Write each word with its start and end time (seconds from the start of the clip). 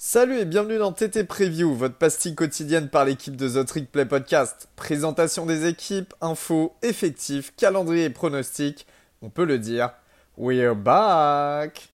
Salut 0.00 0.38
et 0.38 0.44
bienvenue 0.44 0.78
dans 0.78 0.92
TT 0.92 1.24
Preview, 1.24 1.74
votre 1.74 1.96
pastille 1.96 2.36
quotidienne 2.36 2.88
par 2.88 3.04
l'équipe 3.04 3.34
de 3.34 3.48
The 3.48 3.66
Trick 3.66 3.90
Play 3.90 4.06
Podcast. 4.06 4.68
Présentation 4.76 5.44
des 5.44 5.66
équipes, 5.66 6.14
infos, 6.20 6.76
effectifs, 6.82 7.52
calendrier 7.56 8.04
et 8.04 8.10
pronostics. 8.10 8.86
On 9.22 9.28
peut 9.28 9.44
le 9.44 9.58
dire, 9.58 9.90
we're 10.36 10.76
back! 10.76 11.92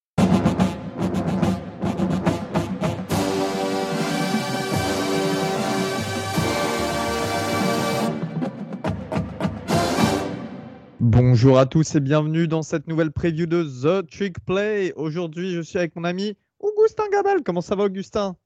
Bonjour 11.01 11.59
à 11.59 11.65
tous 11.65 11.95
et 11.95 12.01
bienvenue 12.01 12.49
dans 12.49 12.63
cette 12.63 12.87
nouvelle 12.87 13.13
preview 13.13 13.47
de 13.47 13.63
The 13.63 14.07
Trick 14.11 14.45
Play. 14.45 14.93
Aujourd'hui, 14.97 15.55
je 15.55 15.63
suis 15.63 15.79
avec 15.79 15.97
mon 15.97 16.05
ami 16.05 16.37
Augustin 16.65 17.05
Gabal. 17.13 17.43
Comment 17.43 17.61
ça 17.61 17.75
va, 17.75 17.85
Augustin? 17.85 18.37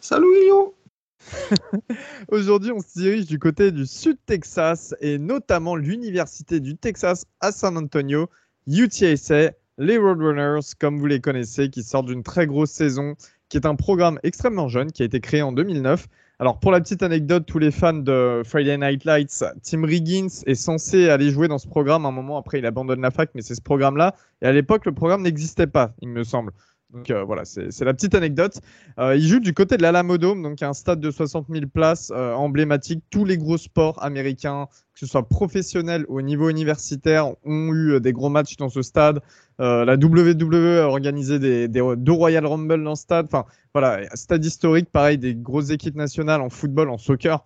Salut, 0.00 0.32
Lyon 0.44 0.72
Aujourd'hui, 2.28 2.70
on 2.70 2.80
se 2.80 2.96
dirige 2.96 3.26
du 3.26 3.40
côté 3.40 3.72
du 3.72 3.86
Sud 3.86 4.18
Texas 4.24 4.94
et 5.00 5.18
notamment 5.18 5.74
l'Université 5.74 6.60
du 6.60 6.76
Texas 6.76 7.26
à 7.40 7.50
San 7.50 7.76
Antonio, 7.76 8.30
UTSA, 8.68 9.50
les 9.78 9.98
Roadrunners, 9.98 10.60
comme 10.78 11.00
vous 11.00 11.06
les 11.06 11.20
connaissez, 11.20 11.70
qui 11.70 11.82
sortent 11.82 12.06
d'une 12.06 12.22
très 12.22 12.46
grosse 12.46 12.70
saison, 12.70 13.16
qui 13.48 13.56
est 13.56 13.66
un 13.66 13.74
programme 13.74 14.20
extrêmement 14.22 14.68
jeune 14.68 14.92
qui 14.92 15.02
a 15.02 15.06
été 15.06 15.20
créé 15.20 15.42
en 15.42 15.50
2009 15.50 16.06
alors, 16.40 16.58
pour 16.58 16.72
la 16.72 16.80
petite 16.80 17.02
anecdote, 17.02 17.44
tous 17.44 17.58
les 17.58 17.70
fans 17.70 17.92
de 17.92 18.40
Friday 18.46 18.78
Night 18.78 19.04
Lights, 19.04 19.44
Tim 19.62 19.84
Riggins 19.84 20.28
est 20.46 20.54
censé 20.54 21.10
aller 21.10 21.28
jouer 21.28 21.48
dans 21.48 21.58
ce 21.58 21.68
programme. 21.68 22.06
Un 22.06 22.12
moment 22.12 22.38
après, 22.38 22.60
il 22.60 22.64
abandonne 22.64 23.02
la 23.02 23.10
fac, 23.10 23.28
mais 23.34 23.42
c'est 23.42 23.54
ce 23.54 23.60
programme-là. 23.60 24.14
Et 24.40 24.46
à 24.46 24.52
l'époque, 24.52 24.86
le 24.86 24.92
programme 24.92 25.20
n'existait 25.20 25.66
pas, 25.66 25.92
il 26.00 26.08
me 26.08 26.24
semble. 26.24 26.52
Donc 26.92 27.10
euh, 27.10 27.22
voilà, 27.22 27.44
c'est 27.44 27.84
la 27.84 27.94
petite 27.94 28.14
anecdote. 28.14 28.60
Euh, 28.98 29.14
il 29.14 29.26
joue 29.26 29.38
du 29.38 29.54
côté 29.54 29.76
de 29.76 29.82
l'Alamodome, 29.82 30.42
donc 30.42 30.62
un 30.62 30.72
stade 30.72 31.00
de 31.00 31.10
60 31.10 31.46
000 31.48 31.66
places 31.72 32.10
euh, 32.14 32.32
emblématique. 32.34 33.02
Tous 33.10 33.24
les 33.24 33.38
gros 33.38 33.58
sports 33.58 34.02
américains, 34.02 34.66
que 34.94 35.00
ce 35.00 35.06
soit 35.06 35.28
professionnels 35.28 36.04
ou 36.08 36.18
au 36.18 36.22
niveau 36.22 36.48
universitaire, 36.48 37.28
ont 37.44 37.72
eu 37.72 38.00
des 38.00 38.12
gros 38.12 38.28
matchs 38.28 38.56
dans 38.56 38.68
ce 38.68 38.82
stade. 38.82 39.20
la 39.58 39.94
WWE 39.94 40.80
a 40.80 40.86
organisé 40.86 41.68
deux 41.68 42.12
Royal 42.12 42.44
Rumble 42.44 42.82
dans 42.82 42.96
ce 42.96 43.02
stade. 43.02 43.26
Enfin 43.26 43.44
voilà, 43.72 44.04
stade 44.14 44.44
historique, 44.44 44.90
pareil, 44.90 45.18
des 45.18 45.34
grosses 45.34 45.70
équipes 45.70 45.96
nationales 45.96 46.40
en 46.40 46.50
football, 46.50 46.90
en 46.90 46.98
soccer 46.98 47.44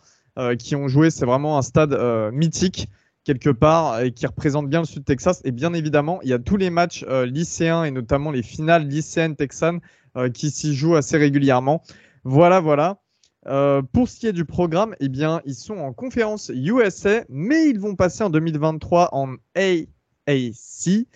qui 0.58 0.74
ont 0.74 0.88
joué. 0.88 1.10
C'est 1.10 1.26
vraiment 1.26 1.58
un 1.58 1.62
stade 1.62 1.94
mythique 2.32 2.88
quelque 3.24 3.50
part 3.50 4.00
et 4.00 4.12
qui 4.12 4.26
représente 4.26 4.68
bien 4.68 4.80
le 4.80 4.86
sud 4.86 5.04
Texas. 5.04 5.40
Et 5.44 5.50
bien 5.50 5.72
évidemment, 5.72 6.20
il 6.22 6.28
y 6.28 6.32
a 6.32 6.38
tous 6.38 6.56
les 6.56 6.70
matchs 6.70 7.04
euh, 7.08 7.26
lycéens 7.26 7.84
et 7.84 7.90
notamment 7.90 8.30
les 8.30 8.42
finales 8.42 8.86
lycéennes 8.86 9.34
texanes 9.34 9.80
euh, 10.16 10.30
qui 10.30 10.50
s'y 10.50 10.74
jouent 10.74 10.96
assez 10.96 11.16
régulièrement. 11.16 11.82
Voilà, 12.24 12.60
voilà. 12.60 13.00
Euh, 13.46 13.82
pour 13.82 14.08
ce 14.08 14.18
qui 14.18 14.26
est 14.26 14.32
du 14.32 14.44
programme, 14.44 14.94
eh 15.00 15.08
bien, 15.08 15.42
ils 15.44 15.54
sont 15.54 15.76
en 15.76 15.92
conférence 15.92 16.50
USA, 16.54 17.24
mais 17.28 17.68
ils 17.68 17.78
vont 17.78 17.94
passer 17.94 18.24
en 18.24 18.30
2023 18.30 19.10
en 19.12 19.34
AAC. 19.54 21.06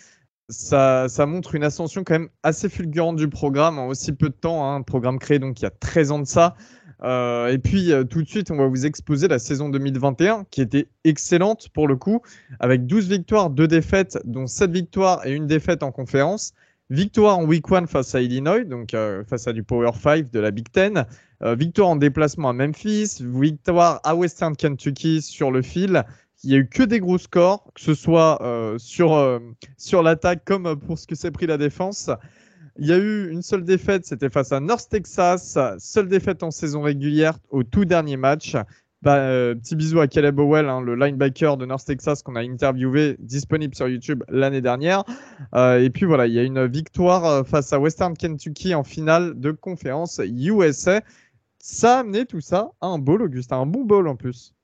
Ça, 0.51 1.09
ça, 1.09 1.27
montre 1.27 1.55
une 1.55 1.65
ascension 1.65 2.05
quand 2.05 2.15
même 2.15 2.29
assez 2.43 2.71
fulgurante 2.71 3.17
du 3.17 3.29
programme 3.29 3.79
en 3.79 3.87
aussi 3.89 4.13
peu 4.13 4.31
de 4.31 4.35
temps. 4.35 4.65
Hein. 4.65 4.77
un 4.77 4.83
programme 4.83 5.19
créé 5.19 5.39
donc 5.39 5.61
il 5.61 5.65
y 5.65 5.67
a 5.67 5.71
13 5.71 6.11
ans 6.11 6.19
de 6.19 6.27
ça. 6.27 6.57
Euh, 7.03 7.49
et 7.49 7.59
puis 7.59 7.93
euh, 7.93 8.05
tout 8.05 8.23
de 8.23 8.29
suite, 8.29 8.51
on 8.51 8.57
va 8.57 8.67
vous 8.67 8.87
exposer 8.87 9.29
la 9.29 9.39
saison 9.39 9.69
2021 9.69 10.47
qui 10.51 10.61
était 10.61 10.89
excellente 11.05 11.69
pour 11.71 11.87
le 11.87 11.97
coup, 11.97 12.23
avec 12.61 12.87
12 12.87 13.09
victoires, 13.09 13.51
2 13.51 13.69
défaites, 13.69 14.19
dont 14.25 14.47
7 14.47 14.71
victoires 14.71 15.25
et 15.27 15.33
une 15.33 15.47
défaite 15.47 15.83
en 15.83 15.93
conférence. 15.93 16.55
Victoire 16.91 17.39
en 17.39 17.45
week 17.45 17.71
1 17.71 17.87
face 17.87 18.15
à 18.15 18.23
Illinois, 18.23 18.65
donc 18.65 18.95
euh, 18.95 19.23
face 19.25 19.47
à 19.47 19.53
du 19.53 19.63
Power 19.63 19.91
5 19.93 20.31
de 20.31 20.41
la 20.41 20.51
Big 20.51 20.71
Ten. 20.73 21.05
victoire 21.43 21.89
en 21.91 21.97
déplacement 21.97 22.49
à 22.49 22.53
Memphis. 22.53 23.19
Victoire 23.21 24.01
à 24.05 24.17
Western 24.17 24.57
Kentucky 24.57 25.23
sur 25.23 25.51
le 25.51 25.63
fil. 25.63 26.03
Il 26.43 26.51
n'y 26.51 26.57
a 26.57 26.59
eu 26.61 26.69
que 26.69 26.83
des 26.83 27.01
gros 27.01 27.19
scores, 27.19 27.69
que 27.75 27.81
ce 27.81 27.95
soit 27.95 28.39
sur, 28.79 29.41
sur 29.77 30.03
l'attaque 30.03 30.45
comme 30.45 30.77
pour 30.79 30.99
ce 30.99 31.07
que 31.07 31.15
s'est 31.15 31.33
pris 31.33 31.47
la 31.47 31.59
défense. 31.59 32.11
Il 32.79 32.87
y 32.87 32.93
a 32.93 32.99
eu 32.99 33.31
une 33.31 33.43
seule 33.43 33.65
défaite, 33.65 34.07
c'était 34.07 34.31
face 34.31 34.53
à 34.53 34.61
North 34.61 34.89
Texas. 34.89 35.59
Seule 35.79 36.09
défaite 36.09 36.45
en 36.45 36.53
saison 36.53 36.83
régulière 36.83 37.39
au 37.51 37.65
tout 37.65 37.85
dernier 37.85 38.17
match. 38.17 38.57
Bah, 39.03 39.17
euh, 39.17 39.55
petit 39.55 39.77
bisou 39.77 40.01
à 40.01 40.09
Caleb 40.09 40.35
Bowell, 40.35 40.69
hein, 40.69 40.81
le 40.81 40.97
linebacker 40.97 41.57
de 41.57 41.67
North 41.67 41.85
Texas 41.87 42.23
qu'on 42.23 42.35
a 42.35 42.41
interviewé, 42.41 43.17
disponible 43.21 43.75
sur 43.75 43.89
YouTube 43.89 44.25
l'année 44.29 44.61
dernière. 44.61 45.05
Euh, 45.55 45.81
et 45.81 45.91
puis 45.91 46.05
voilà, 46.05 46.27
il 46.27 46.33
y 46.33 46.39
a 46.39 46.43
une 46.43 46.67
victoire 46.67 47.25
euh, 47.25 47.45
face 47.45 47.73
à 47.73 47.79
Western 47.79 48.17
Kentucky 48.17 48.75
en 48.75 48.83
finale 48.83 49.39
de 49.39 49.53
conférence 49.53 50.21
USA. 50.25 51.01
Ça 51.61 51.99
a 51.99 52.01
amené 52.01 52.27
tout 52.27 52.41
ça 52.41 52.73
à 52.81 52.89
un 52.89 52.99
bowl, 52.99 53.23
Augustin, 53.23 53.59
un 53.59 53.67
bon 53.67 53.85
bowl 53.85 54.09
en 54.09 54.17
plus. 54.17 54.55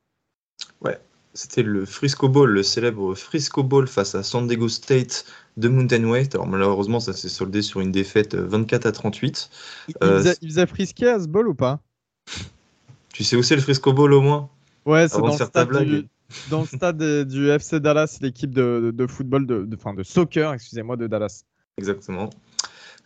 Ouais, 0.80 0.98
c'était 1.34 1.62
le 1.62 1.84
Frisco 1.84 2.28
Bowl, 2.28 2.50
le 2.50 2.62
célèbre 2.62 3.14
Frisco 3.14 3.64
Bowl 3.64 3.88
face 3.88 4.14
à 4.14 4.22
San 4.22 4.46
Diego 4.46 4.68
State 4.68 5.26
de 5.56 5.68
Mountain 5.68 6.04
West. 6.04 6.34
Alors 6.34 6.46
malheureusement, 6.46 7.00
ça 7.00 7.12
s'est 7.12 7.28
soldé 7.28 7.60
sur 7.60 7.80
une 7.80 7.90
défaite 7.90 8.36
24 8.36 8.86
euh, 8.86 8.88
à 8.88 8.92
38. 8.92 9.50
Il, 9.88 9.94
euh, 10.02 10.34
il, 10.40 10.66
frisqué 10.66 11.08
à 11.08 11.20
ce 11.20 11.26
bowl 11.26 11.48
ou 11.48 11.54
pas? 11.54 11.80
Tu 13.12 13.24
sais 13.24 13.36
où 13.36 13.42
c'est 13.42 13.56
le 13.56 13.62
Frisco 13.62 13.92
Bowl 13.92 14.12
au 14.12 14.20
moins? 14.20 14.48
Ouais, 14.86 15.08
c'est 15.08 15.18
dans, 15.20 15.26
le 15.26 15.32
stade 15.32 15.84
du, 15.84 16.08
dans 16.50 16.60
le 16.60 16.66
stade 16.66 17.28
du 17.28 17.48
FC 17.50 17.80
Dallas, 17.80 18.18
l'équipe 18.20 18.54
de, 18.54 18.92
de, 18.94 19.06
football, 19.06 19.46
de, 19.46 19.64
de, 19.64 19.96
de 19.96 20.02
soccer, 20.02 20.52
excusez-moi, 20.52 20.96
de 20.96 21.08
Dallas. 21.08 21.44
Exactement. 21.78 22.30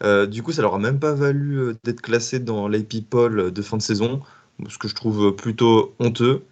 Euh, 0.03 0.27
du 0.27 0.43
coup, 0.43 0.53
ça 0.53 0.63
leur 0.63 0.75
a 0.75 0.79
même 0.79 1.01
pas 1.01 1.15
valu 1.15 1.75
d'être 1.83 2.03
classé 2.03 2.39
dans 2.39 2.69
l'AP 2.69 3.01
Poll 3.09 3.53
de 3.53 3.63
fin 3.63 3.79
de 3.79 3.83
saison, 3.83 4.21
ce 4.69 4.77
que 4.79 4.87
je 4.87 4.95
trouve 4.95 5.35
plutôt 5.35 5.95
honteux. 5.99 6.43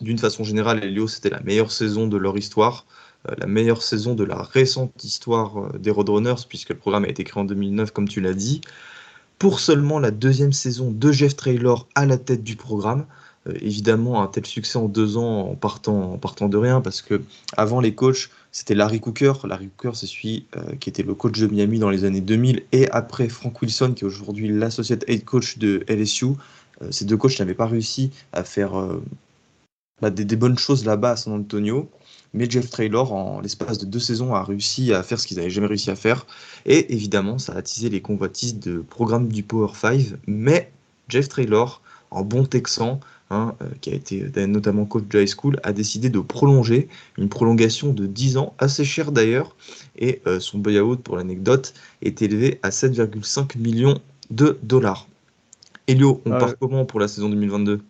D'une 0.00 0.18
façon 0.18 0.44
générale, 0.44 0.84
Elio, 0.84 1.08
c'était 1.08 1.30
la 1.30 1.40
meilleure 1.40 1.72
saison 1.72 2.06
de 2.06 2.16
leur 2.16 2.36
histoire. 2.38 2.86
Euh, 3.28 3.34
la 3.38 3.46
meilleure 3.46 3.82
saison 3.82 4.14
de 4.14 4.22
la 4.22 4.42
récente 4.42 5.02
histoire 5.02 5.58
euh, 5.58 5.78
des 5.78 5.90
Roadrunners, 5.90 6.46
puisque 6.48 6.70
le 6.70 6.76
programme 6.76 7.04
a 7.04 7.08
été 7.08 7.24
créé 7.24 7.40
en 7.40 7.44
2009, 7.44 7.90
comme 7.90 8.08
tu 8.08 8.20
l'as 8.20 8.34
dit, 8.34 8.60
pour 9.38 9.58
seulement 9.58 9.98
la 9.98 10.12
deuxième 10.12 10.52
saison 10.52 10.92
de 10.92 11.10
Jeff 11.10 11.34
Traylor 11.34 11.88
à 11.96 12.06
la 12.06 12.16
tête 12.16 12.44
du 12.44 12.54
programme. 12.54 13.06
Euh, 13.48 13.54
évidemment, 13.60 14.22
un 14.22 14.28
tel 14.28 14.46
succès 14.46 14.78
en 14.78 14.86
deux 14.86 15.16
ans 15.16 15.50
en 15.50 15.56
partant, 15.56 16.12
en 16.12 16.18
partant 16.18 16.48
de 16.48 16.56
rien, 16.56 16.80
parce 16.80 17.02
que 17.02 17.20
avant 17.56 17.80
les 17.80 17.92
coachs, 17.92 18.30
c'était 18.52 18.76
Larry 18.76 19.00
Cooker. 19.00 19.32
Larry 19.48 19.68
Cooker, 19.76 19.96
c'est 19.96 20.06
celui 20.06 20.46
qui 20.80 20.88
était 20.88 21.02
le 21.02 21.14
coach 21.14 21.38
de 21.38 21.48
Miami 21.48 21.80
dans 21.80 21.90
les 21.90 22.04
années 22.04 22.20
2000, 22.20 22.62
et 22.72 22.88
après 22.90 23.28
Frank 23.28 23.60
Wilson, 23.60 23.94
qui 23.94 24.04
est 24.04 24.06
aujourd'hui 24.06 24.48
l'associate 24.48 25.04
head 25.06 25.24
coach 25.24 25.58
de 25.58 25.84
LSU. 25.88 26.28
ces 26.90 27.04
deux 27.04 27.16
coachs 27.16 27.38
n'avaient 27.40 27.54
pas 27.54 27.66
réussi 27.66 28.10
à 28.32 28.44
faire 28.44 28.72
bah, 30.00 30.10
des, 30.10 30.24
des, 30.24 30.36
bonnes 30.36 30.58
choses 30.58 30.84
là-bas 30.84 31.12
à 31.12 31.16
San 31.16 31.32
Antonio. 31.32 31.88
Mais 32.34 32.48
Jeff 32.48 32.68
Traylor, 32.70 33.12
en 33.12 33.40
l'espace 33.40 33.78
de 33.78 33.86
deux 33.86 34.00
saisons, 34.00 34.34
a 34.34 34.44
réussi 34.44 34.92
à 34.92 35.02
faire 35.02 35.18
ce 35.18 35.26
qu'ils 35.26 35.38
n'avaient 35.38 35.50
jamais 35.50 35.66
réussi 35.66 35.90
à 35.90 35.96
faire. 35.96 36.26
Et 36.66 36.92
évidemment, 36.92 37.38
ça 37.38 37.54
a 37.54 37.56
attisé 37.56 37.88
les 37.88 38.02
convoitises 38.02 38.58
de 38.58 38.78
programme 38.80 39.28
du 39.28 39.42
Power 39.42 39.72
5. 39.74 40.00
Mais 40.26 40.70
Jeff 41.08 41.28
Traylor, 41.28 41.80
en 42.10 42.22
bon 42.22 42.44
texan, 42.44 43.00
hein, 43.30 43.54
euh, 43.62 43.68
qui 43.80 43.90
a 43.90 43.94
été 43.94 44.30
euh, 44.36 44.46
notamment 44.46 44.84
coach 44.84 45.04
de 45.08 45.22
high 45.22 45.28
school, 45.28 45.58
a 45.62 45.72
décidé 45.72 46.10
de 46.10 46.20
prolonger 46.20 46.88
une 47.16 47.28
prolongation 47.28 47.92
de 47.92 48.06
10 48.06 48.36
ans, 48.36 48.54
assez 48.58 48.84
chère 48.84 49.10
d'ailleurs. 49.10 49.56
Et 49.96 50.20
euh, 50.26 50.38
son 50.38 50.58
buyout, 50.58 50.96
pour 50.96 51.16
l'anecdote, 51.16 51.72
est 52.02 52.20
élevé 52.20 52.60
à 52.62 52.68
7,5 52.68 53.58
millions 53.58 54.00
de 54.30 54.58
dollars. 54.62 55.08
Elio, 55.86 56.20
on 56.26 56.30
part 56.30 56.58
comment 56.58 56.84
pour 56.84 57.00
la 57.00 57.08
saison 57.08 57.30
2022 57.30 57.80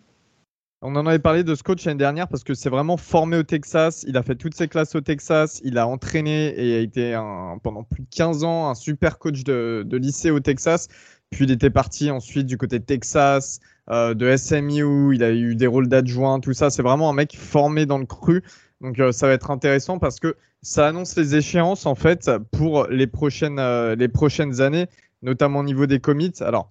on 0.81 0.94
en 0.94 1.06
avait 1.06 1.19
parlé 1.19 1.43
de 1.43 1.55
ce 1.55 1.62
coach 1.62 1.84
l'année 1.84 1.99
dernière 1.99 2.28
parce 2.28 2.44
que 2.44 2.55
c'est 2.55 2.71
vraiment 2.71 2.97
formé 2.97 3.37
au 3.37 3.43
Texas. 3.43 4.05
Il 4.06 4.16
a 4.16 4.22
fait 4.22 4.37
toutes 4.37 4.55
ses 4.55 4.69
classes 4.69 4.94
au 4.94 5.00
Texas. 5.00 5.61
Il 5.65 5.77
a 5.77 5.89
entraîné 5.89 6.55
et 6.56 6.77
a 6.77 6.78
été 6.78 7.21
pendant 7.65 7.83
plus 7.83 8.03
de 8.03 8.09
15 8.15 8.44
ans 8.44 8.71
un 8.71 8.75
super 8.75 9.19
coach 9.19 9.43
de, 9.43 9.84
lycée 9.91 10.31
au 10.31 10.39
Texas. 10.39 10.87
Puis 11.31 11.44
il 11.44 11.50
était 11.50 11.71
parti 11.71 12.11
ensuite 12.11 12.47
du 12.47 12.56
côté 12.56 12.80
Texas, 12.80 13.59
euh, 13.91 14.15
de 14.15 14.36
SMU. 14.36 15.15
Il 15.15 15.25
a 15.25 15.33
eu 15.33 15.57
des 15.57 15.66
rôles 15.66 15.89
d'adjoint, 15.89 16.39
tout 16.39 16.53
ça. 16.53 16.71
C'est 16.71 16.83
vraiment 16.83 17.10
un 17.10 17.15
mec 17.15 17.36
formé 17.36 17.84
dans 17.84 17.98
le 17.98 18.07
cru. 18.07 18.45
Donc 18.80 19.01
euh, 19.01 19.10
ça 19.10 19.27
va 19.27 19.33
être 19.33 19.51
intéressant 19.51 19.98
parce 19.98 20.21
que 20.21 20.36
ça 20.63 20.86
annonce 20.86 21.16
les 21.16 21.34
échéances 21.34 21.86
en 21.86 21.97
fait 21.97 22.30
pour 22.53 22.86
les 22.86 23.09
prochaines, 23.09 23.59
euh, 23.59 23.97
les 23.97 24.09
prochaines 24.09 24.60
années, 24.60 24.86
notamment 25.22 25.59
au 25.59 25.65
niveau 25.65 25.86
des 25.86 25.98
commits. 25.98 26.34
Alors 26.41 26.71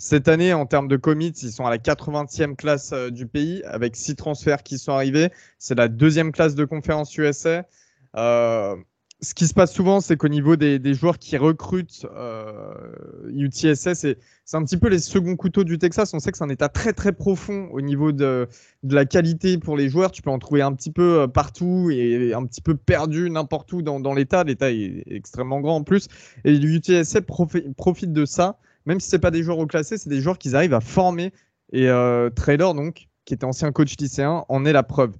cette 0.00 0.28
année, 0.28 0.54
en 0.54 0.64
termes 0.64 0.86
de 0.86 0.96
commits, 0.96 1.34
ils 1.42 1.50
sont 1.50 1.66
à 1.66 1.70
la 1.70 1.78
80e 1.78 2.54
classe 2.54 2.92
euh, 2.92 3.10
du 3.10 3.26
pays, 3.26 3.64
avec 3.64 3.96
six 3.96 4.14
transferts 4.14 4.62
qui 4.62 4.78
sont 4.78 4.92
arrivés. 4.92 5.30
C'est 5.58 5.76
la 5.76 5.88
deuxième 5.88 6.30
classe 6.30 6.54
de 6.54 6.64
conférence 6.64 7.16
USA. 7.18 7.64
Euh, 8.16 8.76
ce 9.20 9.34
qui 9.34 9.48
se 9.48 9.54
passe 9.54 9.72
souvent, 9.72 10.00
c'est 10.00 10.16
qu'au 10.16 10.28
niveau 10.28 10.54
des, 10.54 10.94
joueurs 10.94 11.18
qui 11.18 11.36
recrutent 11.36 12.06
euh, 12.14 12.72
UTSA, 13.34 13.96
c'est 13.96 14.16
un 14.52 14.62
petit 14.62 14.76
peu 14.76 14.88
les 14.88 15.00
seconds 15.00 15.34
couteaux 15.34 15.64
du 15.64 15.78
Texas. 15.78 16.14
On 16.14 16.20
sait 16.20 16.30
que 16.30 16.38
c'est 16.38 16.44
un 16.44 16.48
état 16.48 16.68
très 16.68 16.92
très 16.92 17.10
profond 17.10 17.68
au 17.72 17.80
niveau 17.80 18.12
de, 18.12 18.46
la 18.84 19.04
qualité 19.04 19.58
pour 19.58 19.76
les 19.76 19.88
joueurs. 19.88 20.12
Tu 20.12 20.22
peux 20.22 20.30
en 20.30 20.38
trouver 20.38 20.62
un 20.62 20.72
petit 20.72 20.92
peu 20.92 21.26
partout 21.26 21.90
et 21.90 22.32
un 22.32 22.46
petit 22.46 22.60
peu 22.60 22.76
perdu 22.76 23.28
n'importe 23.28 23.72
où 23.72 23.82
dans, 23.82 24.14
l'état. 24.14 24.44
L'état 24.44 24.70
est 24.70 25.02
extrêmement 25.08 25.60
grand 25.60 25.74
en 25.74 25.82
plus. 25.82 26.06
Et 26.44 26.52
l'UTSA 26.52 27.22
profite 27.22 28.12
de 28.12 28.24
ça 28.24 28.60
même 28.88 29.00
si 29.00 29.10
c'est 29.10 29.18
pas 29.18 29.30
des 29.30 29.42
joueurs 29.42 29.58
reclassés, 29.58 29.98
c'est 29.98 30.08
des 30.08 30.22
joueurs 30.22 30.38
qu'ils 30.38 30.56
arrivent 30.56 30.72
à 30.72 30.80
former. 30.80 31.30
Et 31.72 31.90
euh, 31.90 32.30
Traylor, 32.30 32.74
donc, 32.74 33.08
qui 33.26 33.34
était 33.34 33.44
ancien 33.44 33.70
coach 33.70 33.94
lycéen, 34.00 34.46
en 34.48 34.64
est 34.64 34.72
la 34.72 34.82
preuve. 34.82 35.12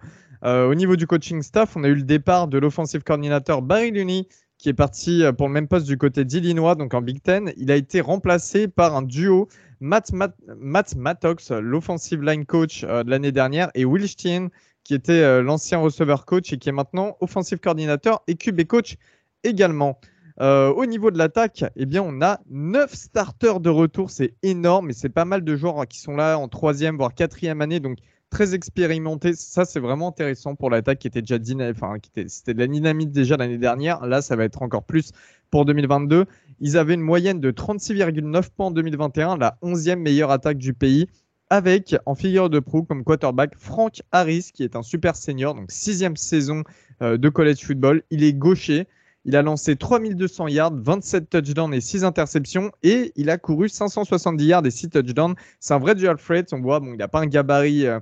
Euh, 0.43 0.71
au 0.71 0.75
niveau 0.75 0.97
du 0.97 1.07
coaching 1.07 1.43
staff, 1.43 1.77
on 1.77 1.85
a 1.85 1.89
eu 1.89 1.95
le 1.95 2.03
départ 2.03 2.49
de 2.49 2.57
l'offensive 2.57 3.03
coordinateur 3.03 3.61
Barry 3.61 3.91
Looney, 3.91 4.27
qui 4.57 4.71
est 4.71 4.75
parti 4.75 5.23
euh, 5.23 5.33
pour 5.33 5.49
le 5.49 5.53
même 5.53 5.69
poste 5.69 5.87
du 5.87 5.99
côté 5.99 6.25
d'Illinois, 6.25 6.77
donc 6.77 6.95
en 6.95 7.03
Big 7.03 7.21
Ten. 7.21 7.53
Il 7.59 7.71
a 7.71 7.77
été 7.77 8.01
remplacé 8.01 8.69
par 8.69 8.97
un 8.97 9.03
duo 9.03 9.49
Matt, 9.81 10.13
Matt, 10.13 10.97
Mattox, 10.97 11.51
l'offensive 11.51 12.23
line 12.23 12.47
coach 12.47 12.85
de 12.85 13.11
l'année 13.11 13.33
dernière, 13.33 13.71
et 13.75 13.85
Will 13.85 14.09
Steen, 14.09 14.49
qui 14.83 14.95
était 14.95 15.43
l'ancien 15.43 15.79
receveur 15.79 16.25
coach 16.25 16.53
et 16.53 16.59
qui 16.59 16.71
est 16.71 16.73
maintenant 16.73 17.17
offensive 17.21 17.59
coordinateur 17.59 18.23
et 18.27 18.35
QB 18.35 18.65
coach 18.65 18.97
également. 19.45 20.01
Euh, 20.41 20.73
au 20.73 20.87
niveau 20.87 21.11
de 21.11 21.19
l'attaque, 21.19 21.65
eh 21.75 21.87
bien, 21.87 22.03
on 22.03 22.23
a 22.23 22.41
9 22.51 22.95
starters 22.95 23.61
de 23.61 23.71
retour. 23.71 24.11
C'est 24.11 24.35
énorme 24.43 24.91
et 24.91 24.93
c'est 24.93 25.09
pas 25.09 25.25
mal 25.25 25.43
de 25.43 25.57
joueurs 25.57 25.87
qui 25.87 25.99
sont 25.99 26.15
là 26.15 26.39
en 26.39 26.49
troisième, 26.49 26.97
voire 26.97 27.15
quatrième 27.15 27.61
année. 27.61 27.81
Donc, 27.81 27.99
très 28.31 28.55
expérimentés. 28.55 29.35
Ça, 29.35 29.65
c'est 29.65 29.81
vraiment 29.81 30.09
intéressant 30.09 30.55
pour 30.55 30.71
l'attaque 30.71 31.01
qui 31.01 31.09
était 31.09 31.23
déjà 31.23 31.37
était, 31.37 32.29
c'était 32.29 32.55
de 32.55 32.59
la 32.59 32.67
dynamite 32.67 33.11
déjà 33.11 33.37
l'année 33.37 33.59
dernière. 33.59 34.07
Là, 34.07 34.23
ça 34.23 34.37
va 34.37 34.45
être 34.45 34.63
encore 34.63 34.85
plus 34.85 35.13
pour 35.51 35.65
2022. 35.65 36.27
Ils 36.61 36.77
avaient 36.77 36.95
une 36.95 37.01
moyenne 37.01 37.41
de 37.41 37.51
36,9 37.51 38.51
points 38.51 38.67
en 38.67 38.71
2021, 38.71 39.37
la 39.39 39.59
11e 39.63 39.97
meilleure 39.97 40.31
attaque 40.31 40.59
du 40.59 40.75
pays 40.75 41.07
avec 41.51 41.97
en 42.05 42.15
figure 42.15 42.51
de 42.51 42.59
proue 42.59 42.83
comme 42.83 43.05
quarterback 43.05 43.55
Frank 43.57 44.03
Harris, 44.13 44.51
qui 44.53 44.65
est 44.65 44.77
un 44.77 44.83
super 44.83 45.17
senior, 45.17 45.55
donc 45.55 45.71
sixième 45.71 46.17
saison 46.17 46.63
euh, 47.01 47.17
de 47.17 47.29
college 47.31 47.65
football. 47.65 48.03
Il 48.11 48.23
est 48.23 48.35
gaucher. 48.35 48.87
Il 49.25 49.37
a 49.37 49.43
lancé 49.43 49.77
3200 49.77 50.49
yards, 50.49 50.75
27 50.75 51.29
touchdowns 51.29 51.75
et 51.75 51.81
6 51.81 52.05
interceptions. 52.05 52.71
Et 52.83 53.13
il 53.17 53.31
a 53.31 53.39
couru 53.39 53.69
570 53.69 54.45
yards 54.45 54.67
et 54.67 54.71
6 54.71 54.91
touchdowns. 54.91 55.35
C'est 55.61 55.75
un 55.75 55.79
vrai 55.79 55.95
dual 55.95 56.17
threat. 56.17 56.53
On 56.53 56.61
voit, 56.61 56.81
bon, 56.81 56.93
il 56.95 56.99
n'a 56.99 57.09
pas 57.09 57.21
un 57.21 57.27
gabarit 57.27 57.87
euh, 57.87 58.01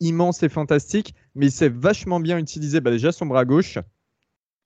immense 0.00 0.42
et 0.42 0.48
fantastique, 0.48 1.14
mais 1.34 1.46
il 1.46 1.52
s'est 1.52 1.68
vachement 1.68 2.20
bien 2.20 2.38
utilisé 2.38 2.80
bah, 2.80 2.90
déjà 2.90 3.12
son 3.12 3.26
bras 3.26 3.44
gauche. 3.44 3.78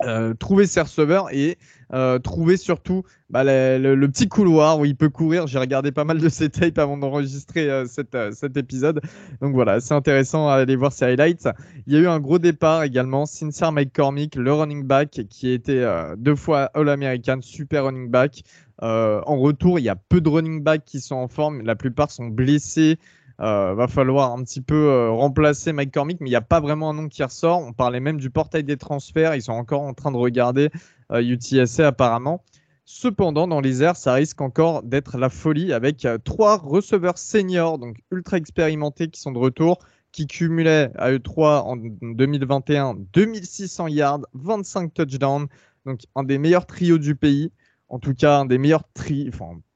Euh, 0.04 0.32
trouver 0.32 0.66
ses 0.66 0.80
receveurs 0.80 1.28
et 1.30 1.58
euh, 1.92 2.18
trouver 2.18 2.56
surtout 2.56 3.02
bah, 3.28 3.44
le, 3.44 4.06
petit 4.06 4.28
couloir 4.28 4.78
où 4.78 4.86
il 4.86 4.96
peut 4.96 5.10
courir. 5.10 5.46
J'ai 5.46 5.58
regardé 5.58 5.92
pas 5.92 6.04
mal 6.04 6.18
de 6.18 6.28
ses 6.30 6.48
tapes 6.48 6.78
avant 6.78 6.96
d'enregistrer 6.96 7.68
euh, 7.68 7.84
cet 7.86 8.56
épisode. 8.56 9.02
Donc 9.42 9.52
voilà, 9.52 9.80
c'est 9.80 9.92
intéressant 9.92 10.48
à 10.48 10.54
aller 10.54 10.76
voir 10.76 10.92
ses 10.92 11.04
highlights. 11.04 11.48
Il 11.86 11.92
y 11.92 11.96
a 11.96 12.00
eu 12.00 12.06
un 12.06 12.18
gros 12.18 12.38
départ 12.38 12.82
également. 12.82 13.26
Sincere 13.26 13.72
McCormick, 13.72 14.36
le 14.36 14.52
running 14.52 14.84
back, 14.84 15.20
qui 15.28 15.50
était 15.50 15.84
deux 16.16 16.36
fois 16.36 16.70
All-American, 16.74 17.40
super 17.42 17.84
running 17.84 18.08
back. 18.08 18.42
en 18.80 19.36
retour, 19.36 19.78
il 19.78 19.82
y 19.82 19.90
a 19.90 19.96
peu 19.96 20.22
de 20.22 20.28
running 20.30 20.62
backs 20.62 20.84
qui 20.86 21.00
sont 21.00 21.16
en 21.16 21.28
forme. 21.28 21.60
La 21.62 21.76
plupart 21.76 22.10
sont 22.10 22.26
blessés. 22.26 22.98
Euh, 23.40 23.72
va 23.74 23.88
falloir 23.88 24.32
un 24.32 24.42
petit 24.44 24.60
peu 24.60 24.90
euh, 24.90 25.10
remplacer 25.10 25.72
Mike 25.72 25.94
Cormick, 25.94 26.20
mais 26.20 26.28
il 26.28 26.32
n'y 26.32 26.36
a 26.36 26.42
pas 26.42 26.60
vraiment 26.60 26.90
un 26.90 26.94
nom 26.94 27.08
qui 27.08 27.22
ressort. 27.22 27.60
On 27.60 27.72
parlait 27.72 28.00
même 28.00 28.18
du 28.18 28.28
portail 28.28 28.64
des 28.64 28.76
transferts. 28.76 29.34
Ils 29.34 29.40
sont 29.42 29.52
encore 29.52 29.80
en 29.80 29.94
train 29.94 30.12
de 30.12 30.18
regarder 30.18 30.68
UTSA 31.10 31.82
euh, 31.82 31.86
apparemment. 31.88 32.44
Cependant, 32.84 33.48
dans 33.48 33.60
les 33.60 33.82
airs, 33.82 33.96
ça 33.96 34.12
risque 34.12 34.42
encore 34.42 34.82
d'être 34.82 35.16
la 35.16 35.30
folie 35.30 35.72
avec 35.72 36.06
trois 36.24 36.58
receveurs 36.58 37.18
seniors, 37.18 37.78
donc 37.78 37.98
ultra 38.10 38.36
expérimentés, 38.36 39.08
qui 39.08 39.20
sont 39.20 39.30
de 39.32 39.38
retour, 39.38 39.78
qui 40.12 40.26
cumulaient 40.26 40.90
à 40.96 41.12
eux 41.12 41.20
trois 41.20 41.62
en 41.62 41.76
2021 41.76 42.96
2600 43.12 43.86
yards, 43.88 44.20
25 44.34 44.92
touchdowns, 44.92 45.46
donc 45.86 46.00
un 46.16 46.24
des 46.24 46.38
meilleurs 46.38 46.66
trios 46.66 46.98
du 46.98 47.14
pays. 47.14 47.52
En 47.88 48.00
tout 48.00 48.14
cas, 48.14 48.40
un 48.40 48.44
des 48.44 48.58
meilleurs 48.58 48.84
tri, 48.92 49.30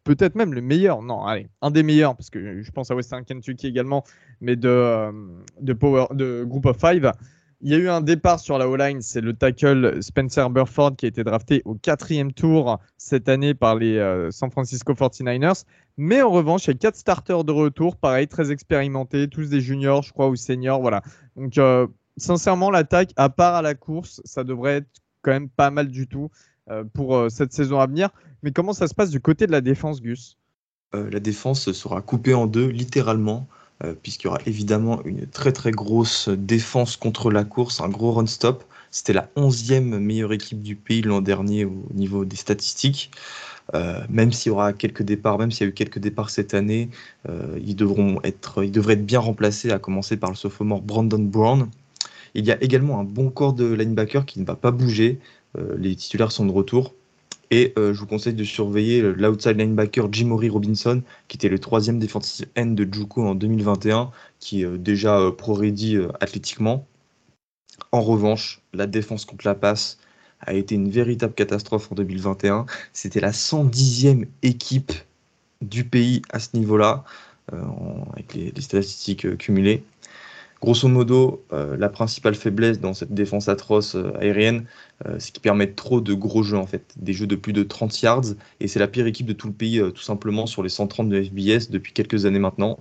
peut-être 0.04 0.34
même 0.34 0.54
le 0.54 0.60
meilleur, 0.60 1.02
non, 1.02 1.24
allez, 1.24 1.48
un 1.62 1.70
des 1.70 1.82
meilleurs, 1.82 2.14
parce 2.14 2.30
que 2.30 2.62
je 2.62 2.70
pense 2.70 2.90
à 2.90 2.94
Western 2.94 3.24
Kentucky 3.24 3.66
également, 3.66 4.04
mais 4.40 4.54
de, 4.56 4.68
euh, 4.68 5.12
de, 5.60 5.72
Power, 5.72 6.06
de 6.12 6.44
Group 6.44 6.66
of 6.66 6.78
Five. 6.78 7.10
Il 7.62 7.70
y 7.70 7.74
a 7.74 7.78
eu 7.78 7.88
un 7.88 8.02
départ 8.02 8.40
sur 8.40 8.58
la 8.58 8.68
O-line, 8.68 9.00
c'est 9.00 9.22
le 9.22 9.32
tackle 9.32 10.02
Spencer 10.02 10.50
Burford 10.50 10.96
qui 10.96 11.06
a 11.06 11.08
été 11.08 11.24
drafté 11.24 11.62
au 11.64 11.74
quatrième 11.74 12.32
tour 12.32 12.78
cette 12.98 13.26
année 13.26 13.54
par 13.54 13.76
les 13.76 13.96
euh, 13.96 14.30
San 14.30 14.50
Francisco 14.50 14.92
49ers. 14.92 15.64
Mais 15.96 16.20
en 16.20 16.30
revanche, 16.30 16.66
il 16.66 16.68
y 16.68 16.70
a 16.72 16.74
quatre 16.74 16.96
starters 16.96 17.42
de 17.42 17.52
retour, 17.52 17.96
pareil, 17.96 18.28
très 18.28 18.50
expérimentés, 18.50 19.28
tous 19.28 19.48
des 19.48 19.62
juniors, 19.62 20.02
je 20.02 20.12
crois, 20.12 20.28
ou 20.28 20.36
seniors, 20.36 20.82
voilà. 20.82 21.00
Donc, 21.36 21.56
euh, 21.56 21.86
sincèrement, 22.18 22.70
l'attaque, 22.70 23.12
à 23.16 23.30
part 23.30 23.54
à 23.54 23.62
la 23.62 23.74
course, 23.74 24.20
ça 24.24 24.44
devrait 24.44 24.78
être 24.78 24.88
quand 25.22 25.30
même 25.30 25.48
pas 25.48 25.70
mal 25.70 25.88
du 25.88 26.06
tout. 26.06 26.30
Euh, 26.70 26.82
pour 26.94 27.14
euh, 27.14 27.28
cette 27.28 27.52
saison 27.52 27.78
à 27.78 27.86
venir. 27.86 28.08
Mais 28.42 28.50
comment 28.50 28.72
ça 28.72 28.88
se 28.88 28.94
passe 28.94 29.10
du 29.10 29.20
côté 29.20 29.46
de 29.46 29.52
la 29.52 29.60
défense, 29.60 30.00
Gus? 30.00 30.38
Euh, 30.94 31.10
La 31.10 31.20
défense 31.20 31.70
sera 31.72 32.00
coupée 32.00 32.32
en 32.32 32.46
deux, 32.46 32.68
littéralement, 32.68 33.46
puisqu'il 34.02 34.26
y 34.26 34.28
aura 34.28 34.38
évidemment 34.46 35.04
une 35.04 35.26
très 35.26 35.52
très 35.52 35.72
grosse 35.72 36.30
défense 36.30 36.96
contre 36.96 37.30
la 37.30 37.44
course, 37.44 37.82
un 37.82 37.88
gros 37.90 38.12
run-stop. 38.12 38.64
C'était 38.90 39.12
la 39.12 39.28
11e 39.36 39.98
meilleure 39.98 40.32
équipe 40.32 40.62
du 40.62 40.74
pays 40.74 41.02
l'an 41.02 41.20
dernier 41.20 41.66
au 41.66 41.84
niveau 41.92 42.24
des 42.24 42.36
statistiques. 42.36 43.10
même 44.08 44.32
s'il 44.32 44.50
y 44.50 44.52
aura 44.52 44.72
quelques 44.72 45.02
départs, 45.02 45.38
même 45.38 45.50
s'il 45.50 45.66
y 45.66 45.68
a 45.68 45.70
eu 45.70 45.74
quelques 45.74 45.98
départs 45.98 46.30
cette 46.30 46.54
année, 46.54 46.88
ils, 47.60 47.76
devront 47.76 48.20
être, 48.22 48.62
ils 48.64 48.70
devraient 48.70 48.94
être 48.94 49.04
bien 49.04 49.20
remplacés, 49.20 49.70
à 49.70 49.78
commencer 49.78 50.16
par 50.16 50.30
le 50.30 50.36
sophomore 50.36 50.80
Brandon 50.80 51.18
Brown. 51.18 51.68
Il 52.34 52.46
y 52.46 52.52
a 52.52 52.62
également 52.62 53.00
un 53.00 53.04
bon 53.04 53.28
corps 53.28 53.52
de 53.52 53.70
linebacker 53.72 54.24
qui 54.24 54.40
ne 54.40 54.46
va 54.46 54.56
pas 54.56 54.70
bouger. 54.70 55.20
Euh, 55.58 55.76
les 55.78 55.94
titulaires 55.96 56.32
sont 56.32 56.46
de 56.46 56.52
retour. 56.52 56.94
Et 57.50 57.72
euh, 57.78 57.92
je 57.92 58.00
vous 58.00 58.06
conseille 58.06 58.34
de 58.34 58.44
surveiller 58.44 59.02
l'outside 59.02 59.58
linebacker 59.58 60.12
Jimory 60.12 60.48
Robinson, 60.48 61.02
qui 61.28 61.36
était 61.36 61.48
le 61.48 61.58
troisième 61.58 61.98
defensive 61.98 62.46
end 62.56 62.66
de 62.66 62.88
Juco 62.90 63.22
en 63.22 63.34
2021, 63.34 64.10
qui 64.40 64.62
est 64.62 64.66
euh, 64.66 64.78
déjà 64.78 65.30
pro-ready 65.36 65.98
athlétiquement. 66.20 66.86
En 67.92 68.02
revanche, 68.02 68.60
la 68.72 68.86
défense 68.86 69.24
contre 69.24 69.46
la 69.46 69.54
passe 69.54 69.98
a 70.40 70.54
été 70.54 70.74
une 70.74 70.90
véritable 70.90 71.34
catastrophe 71.34 71.92
en 71.92 71.94
2021. 71.94 72.66
C'était 72.92 73.20
la 73.20 73.30
110e 73.30 74.26
équipe 74.42 74.92
du 75.60 75.84
pays 75.84 76.22
à 76.30 76.38
ce 76.38 76.56
niveau-là, 76.56 77.04
avec 78.12 78.34
les, 78.34 78.52
statistiques 78.60 79.36
cumulées. 79.38 79.82
Grosso 80.64 80.88
modo, 80.88 81.44
euh, 81.52 81.76
la 81.76 81.90
principale 81.90 82.34
faiblesse 82.34 82.80
dans 82.80 82.94
cette 82.94 83.12
défense 83.12 83.50
atroce 83.50 83.96
euh, 83.96 84.16
aérienne, 84.18 84.64
euh, 85.04 85.16
c'est 85.18 85.30
qu'ils 85.30 85.42
permettent 85.42 85.76
trop 85.76 86.00
de 86.00 86.14
gros 86.14 86.42
jeux 86.42 86.56
en 86.56 86.66
fait, 86.66 86.94
des 86.96 87.12
jeux 87.12 87.26
de 87.26 87.36
plus 87.36 87.52
de 87.52 87.62
30 87.62 88.00
yards, 88.00 88.24
et 88.60 88.66
c'est 88.66 88.78
la 88.78 88.88
pire 88.88 89.06
équipe 89.06 89.26
de 89.26 89.34
tout 89.34 89.46
le 89.46 89.52
pays 89.52 89.82
tout 89.94 90.02
simplement 90.02 90.46
sur 90.46 90.62
les 90.62 90.70
130 90.70 91.10
de 91.10 91.22
FBS 91.22 91.68
depuis 91.70 91.92
quelques 91.92 92.24
années 92.24 92.38
maintenant. 92.38 92.78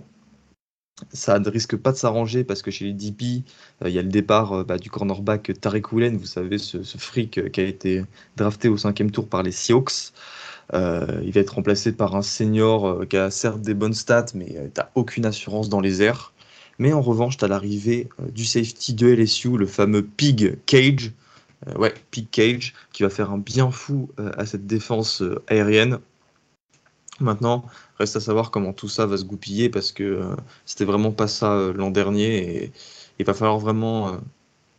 Ça 1.12 1.38
ne 1.38 1.50
risque 1.50 1.76
pas 1.76 1.92
de 1.92 1.98
s'arranger 1.98 2.42
parce 2.42 2.62
que 2.62 2.70
chez 2.70 2.86
les 2.86 2.94
DP, 2.94 3.44
il 3.84 3.90
y 3.90 3.98
a 3.98 4.02
le 4.02 4.08
départ 4.08 4.64
bah, 4.64 4.78
du 4.78 4.88
cornerback 4.88 5.52
Tarek 5.60 5.92
Woolen, 5.92 6.16
vous 6.16 6.24
savez, 6.24 6.56
ce, 6.56 6.82
ce, 6.84 6.96
freak 6.96 7.50
qui 7.52 7.60
a 7.60 7.64
été 7.64 8.02
drafté 8.36 8.68
au 8.68 8.78
cinquième 8.78 9.10
tour 9.10 9.28
par 9.28 9.42
les 9.42 9.52
Seahawks. 9.52 10.12
il 10.72 11.32
va 11.32 11.40
être 11.40 11.54
remplacé 11.56 11.92
par 11.92 12.16
un 12.16 12.22
senior 12.22 13.06
qui 13.08 13.18
a 13.18 13.30
certes 13.30 13.60
des 13.60 13.74
bonnes 13.74 13.92
stats, 13.92 14.32
mais 14.34 14.46
tu 14.46 14.80
n'as 14.80 14.88
aucune 14.94 15.26
assurance 15.26 15.68
dans 15.68 15.80
les 15.80 16.00
airs. 16.00 16.33
Mais 16.78 16.92
en 16.92 17.00
revanche, 17.00 17.36
tu 17.36 17.44
as 17.44 17.48
l'arrivée 17.48 18.08
euh, 18.20 18.30
du 18.30 18.44
safety 18.44 18.94
de 18.94 19.08
LSU, 19.08 19.56
le 19.56 19.66
fameux 19.66 20.02
Pig 20.04 20.58
Cage. 20.66 21.12
Euh, 21.68 21.74
ouais, 21.76 21.94
Pig 22.10 22.28
Cage, 22.30 22.74
qui 22.92 23.02
va 23.02 23.10
faire 23.10 23.30
un 23.30 23.38
bien 23.38 23.70
fou 23.70 24.10
euh, 24.18 24.32
à 24.36 24.46
cette 24.46 24.66
défense 24.66 25.22
aérienne. 25.48 25.98
Maintenant, 27.20 27.64
reste 27.98 28.16
à 28.16 28.20
savoir 28.20 28.50
comment 28.50 28.72
tout 28.72 28.88
ça 28.88 29.06
va 29.06 29.16
se 29.16 29.24
goupiller 29.24 29.68
parce 29.68 29.92
que 29.92 30.20
c'était 30.66 30.84
vraiment 30.84 31.12
pas 31.12 31.28
ça 31.28 31.70
l'an 31.72 31.92
dernier 31.92 32.64
et 32.64 32.72
il 33.20 33.24
va 33.24 33.34
falloir 33.34 33.60
vraiment. 33.60 34.06
en 34.06 34.20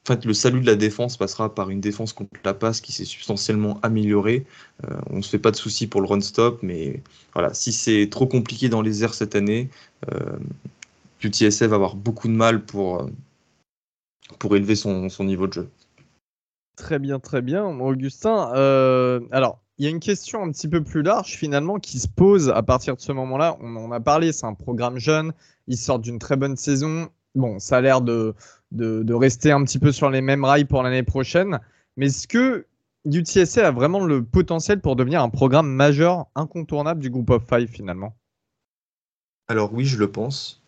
fait, 0.05 0.25
le 0.25 0.33
salut 0.33 0.59
de 0.59 0.65
la 0.65 0.75
défense 0.75 1.15
passera 1.15 1.55
par 1.55 1.69
une 1.69 1.79
défense 1.79 2.11
contre 2.11 2.31
la 2.43 2.53
passe 2.53 2.81
qui 2.81 2.91
s'est 2.91 3.05
substantiellement 3.05 3.79
améliorée. 3.83 4.45
on 5.09 5.15
ne 5.15 5.21
se 5.21 5.29
fait 5.29 5.39
pas 5.39 5.51
de 5.51 5.55
soucis 5.55 5.87
pour 5.87 6.01
le 6.01 6.07
run-stop, 6.07 6.59
mais 6.61 7.01
voilà, 7.33 7.53
si 7.53 7.71
c'est 7.71 8.09
trop 8.11 8.27
compliqué 8.27 8.67
dans 8.67 8.81
les 8.81 9.05
airs 9.05 9.13
cette 9.13 9.35
année, 9.35 9.69
UTSA 11.24 11.67
va 11.67 11.75
avoir 11.75 11.95
beaucoup 11.95 12.27
de 12.27 12.34
mal 12.34 12.65
pour, 12.65 13.01
euh, 13.01 13.10
pour 14.39 14.55
élever 14.55 14.75
son, 14.75 15.07
niveau 15.22 15.48
de 15.48 15.53
jeu. 15.53 15.69
Très 16.75 17.00
bien, 17.00 17.19
très 17.19 17.41
bien. 17.41 17.65
Augustin, 17.65 18.51
euh, 18.55 19.22
alors, 19.31 19.60
il 19.77 19.86
y 19.86 19.88
a 19.88 19.91
une 19.91 20.00
question 20.00 20.43
un 20.43 20.51
petit 20.51 20.67
peu 20.67 20.84
plus 20.84 21.01
large 21.01 21.36
finalement 21.36 21.79
qui 21.79 22.00
se 22.00 22.07
pose 22.07 22.50
à 22.50 22.63
partir 22.63 22.95
de 22.95 23.01
ce 23.01 23.12
moment-là. 23.12 23.57
On 23.62 23.75
en 23.75 23.91
a 23.91 24.00
parlé, 24.00 24.31
c'est 24.31 24.45
un 24.45 24.53
programme 24.53 24.98
jeune, 24.98 25.34
ils 25.67 25.77
sortent 25.77 26.01
d'une 26.01 26.19
très 26.19 26.38
bonne 26.38 26.55
saison. 26.55 27.10
Bon, 27.34 27.60
ça 27.60 27.77
a 27.77 27.81
l'air 27.81 28.01
de, 28.01 28.34
de, 28.72 29.13
rester 29.13 29.51
un 29.51 29.63
petit 29.63 29.79
peu 29.79 29.91
sur 29.91 30.10
les 30.10 30.22
mêmes 30.22 30.45
rails 30.45 30.65
pour 30.65 30.84
l'année 30.84 31.03
prochaine. 31.03 31.60
Mais 31.98 32.07
est-ce 32.07 32.27
que 32.27 32.65
UTSA 33.05 33.67
a 33.67 33.72
vraiment 33.72 34.03
le 34.05 34.24
potentiel 34.24 34.79
pour 34.79 34.95
devenir 34.95 35.22
un 35.22 35.29
programme 35.29 35.67
majeur, 35.67 36.27
incontournable 36.36 37.01
du 37.01 37.10
Group 37.10 37.29
of 37.29 37.43
Five 37.48 37.67
finalement? 37.67 38.15
Alors 39.48 39.74
oui, 39.74 39.86
je 39.86 39.98
le 39.98 40.10
pense. 40.12 40.64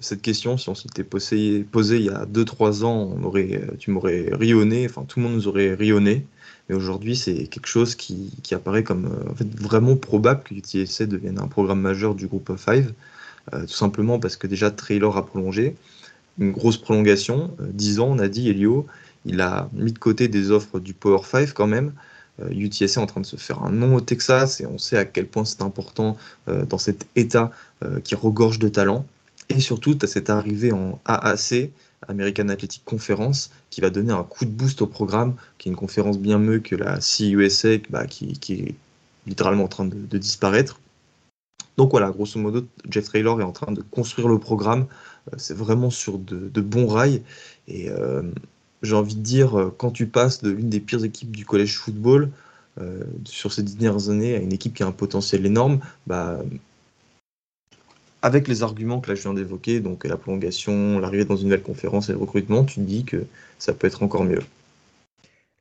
Cette 0.00 0.20
question, 0.20 0.58
si 0.58 0.68
on 0.68 0.74
s'était 0.74 1.04
posé, 1.04 1.64
posé, 1.64 1.96
il 1.96 2.04
y 2.04 2.10
a 2.10 2.26
2-3 2.26 2.84
ans, 2.84 3.16
aurait, 3.22 3.62
tu 3.78 3.90
m'aurais 3.90 4.28
rionné, 4.32 4.86
enfin 4.86 5.04
tout 5.04 5.20
le 5.20 5.24
monde 5.24 5.34
nous 5.34 5.48
aurait 5.48 5.74
rionné. 5.74 6.26
Mais 6.68 6.74
aujourd'hui, 6.74 7.16
c'est 7.16 7.46
quelque 7.46 7.66
chose 7.66 7.94
qui, 7.94 8.30
qui, 8.42 8.54
apparaît 8.54 8.84
comme 8.84 9.08
fait, 9.36 9.48
vraiment 9.58 9.96
probable 9.96 10.42
que 10.44 10.54
UTSA 10.54 11.06
devienne 11.06 11.38
un 11.38 11.48
programme 11.48 11.80
majeur 11.80 12.14
du 12.14 12.26
groupe 12.26 12.52
5. 12.56 12.86
tout 13.52 13.66
simplement 13.68 14.18
parce 14.18 14.36
que 14.36 14.46
déjà 14.46 14.70
Traylor 14.70 15.16
a 15.16 15.26
prolongé, 15.26 15.76
une 16.38 16.52
grosse 16.52 16.78
prolongation, 16.78 17.56
10 17.60 18.00
ans, 18.00 18.08
on 18.10 18.18
a 18.18 18.28
dit, 18.28 18.48
Elio, 18.50 18.86
il 19.24 19.40
a 19.40 19.70
mis 19.72 19.92
de 19.92 19.98
côté 19.98 20.28
des 20.28 20.50
offres 20.50 20.80
du 20.80 20.94
Power 20.94 21.22
5 21.24 21.52
quand 21.54 21.66
même. 21.66 21.92
UTSA 22.50 22.84
est 22.84 22.98
en 22.98 23.06
train 23.06 23.20
de 23.20 23.26
se 23.26 23.36
faire 23.36 23.62
un 23.62 23.70
nom 23.70 23.94
au 23.94 24.00
Texas 24.00 24.60
et 24.60 24.66
on 24.66 24.76
sait 24.76 24.98
à 24.98 25.04
quel 25.04 25.26
point 25.26 25.44
c'est 25.44 25.62
important 25.62 26.16
dans 26.46 26.78
cet 26.78 27.06
état 27.16 27.50
qui 28.02 28.14
regorge 28.14 28.58
de 28.58 28.68
talent. 28.68 29.06
Et 29.48 29.60
surtout, 29.60 29.94
tu 29.94 30.04
as 30.04 30.08
cette 30.08 30.30
arrivée 30.30 30.72
en 30.72 31.00
AAC, 31.04 31.70
American 32.08 32.48
Athletic 32.48 32.84
Conference, 32.84 33.50
qui 33.70 33.80
va 33.80 33.90
donner 33.90 34.12
un 34.12 34.24
coup 34.24 34.44
de 34.44 34.50
boost 34.50 34.82
au 34.82 34.86
programme, 34.86 35.34
qui 35.58 35.68
est 35.68 35.72
une 35.72 35.76
conférence 35.76 36.18
bien 36.18 36.38
mieux 36.38 36.58
que 36.60 36.76
la 36.76 36.98
CUSA, 36.98 37.78
bah, 37.90 38.06
qui, 38.06 38.38
est 38.50 38.74
littéralement 39.26 39.64
en 39.64 39.68
train 39.68 39.86
de, 39.86 40.18
disparaître. 40.18 40.80
Donc 41.76 41.90
voilà, 41.90 42.10
grosso 42.10 42.38
modo, 42.38 42.66
Jeff 42.88 43.10
Taylor 43.10 43.40
est 43.40 43.44
en 43.44 43.52
train 43.52 43.72
de 43.72 43.82
construire 43.82 44.28
le 44.28 44.38
programme. 44.38 44.86
c'est 45.36 45.56
vraiment 45.56 45.90
sur 45.90 46.18
de, 46.18 46.60
bons 46.60 46.86
rails. 46.86 47.22
Et 47.68 47.90
j'ai 48.84 48.94
envie 48.94 49.16
de 49.16 49.22
dire, 49.22 49.58
euh, 49.58 49.74
quand 49.76 49.90
tu 49.90 50.06
passes 50.06 50.42
de 50.42 50.50
l'une 50.50 50.68
des 50.68 50.80
pires 50.80 51.04
équipes 51.04 51.34
du 51.34 51.44
collège 51.44 51.78
football 51.78 52.30
euh, 52.80 53.02
sur 53.24 53.52
ces 53.52 53.62
dernières 53.62 54.10
années 54.10 54.34
à 54.34 54.38
une 54.38 54.52
équipe 54.52 54.74
qui 54.74 54.82
a 54.82 54.86
un 54.86 54.92
potentiel 54.92 55.46
énorme, 55.46 55.80
bah, 56.06 56.38
avec 58.24 58.48
les 58.48 58.62
arguments 58.62 59.00
que 59.00 59.14
je 59.14 59.20
viens 59.20 59.34
d'évoquer, 59.34 59.80
donc 59.80 60.06
la 60.06 60.16
prolongation, 60.16 60.98
l'arrivée 60.98 61.26
dans 61.26 61.36
une 61.36 61.44
nouvelle 61.44 61.62
conférence 61.62 62.08
et 62.08 62.12
le 62.12 62.18
recrutement, 62.18 62.64
tu 62.64 62.76
te 62.76 62.80
dis 62.80 63.04
que 63.04 63.26
ça 63.58 63.74
peut 63.74 63.86
être 63.86 64.02
encore 64.02 64.24
mieux. 64.24 64.40